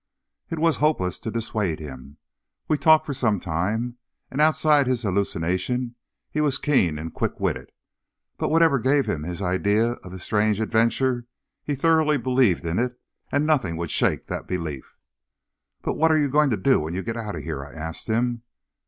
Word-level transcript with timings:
It 0.49 0.57
was 0.57 0.77
hopeless 0.77 1.19
to 1.19 1.29
dissuade 1.29 1.79
him. 1.79 2.17
We 2.67 2.75
talked 2.75 3.05
for 3.05 3.13
some 3.13 3.39
time, 3.39 3.97
and 4.31 4.41
outside 4.41 4.87
his 4.87 5.03
hallucination 5.03 5.93
he 6.31 6.41
was 6.41 6.57
keen 6.57 6.97
and 6.97 7.13
quick 7.13 7.39
witted. 7.39 7.71
But 8.39 8.49
whatever 8.49 8.79
gave 8.79 9.05
him 9.05 9.21
his 9.21 9.43
idea 9.43 9.91
of 9.91 10.11
his 10.11 10.23
strange 10.23 10.59
adventure 10.59 11.27
he 11.63 11.75
thoroughly 11.75 12.17
believed 12.17 12.65
in 12.65 12.79
it 12.79 12.99
and 13.31 13.45
nothing 13.45 13.77
would 13.77 13.91
shake 13.91 14.25
that 14.25 14.47
belief. 14.47 14.97
"What 15.83 16.11
are 16.11 16.17
you 16.17 16.29
going 16.29 16.49
to 16.49 16.57
do 16.57 16.79
when 16.79 16.95
you 16.95 17.03
get 17.03 17.15
out 17.15 17.35
of 17.35 17.43
here?" 17.43 17.63
I 17.63 17.71
asked 17.73 18.07
him. 18.07 18.41